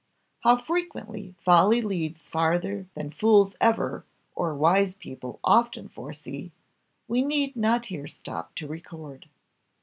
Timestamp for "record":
8.67-9.29